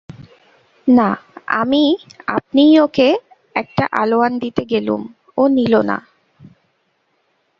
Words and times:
না, 0.87 1.09
আমি 1.53 1.83
আপনিই 2.27 2.79
ওকে 2.79 3.07
একটা 3.55 3.85
আলোয়ান 3.91 4.33
দিতে 4.39 4.63
গেলুম, 4.65 5.01
ও 5.37 5.43
নিল 5.47 5.73
না। 5.81 5.97